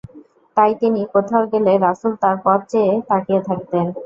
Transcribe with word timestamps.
তাই 0.57 0.71
তিনি 0.81 1.01
কোথাও 1.13 1.43
গেলে 1.53 1.71
রাসূল 1.85 2.13
তাঁর 2.21 2.35
পথ 2.45 2.59
চেয়ে 2.71 2.93
তাকিয়ে 3.09 3.41
থাকতেন। 3.47 3.85